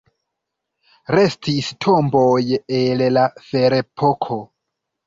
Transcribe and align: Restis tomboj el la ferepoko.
Restis 1.17 1.69
tomboj 1.87 2.35
el 2.81 3.07
la 3.15 3.31
ferepoko. 3.53 4.45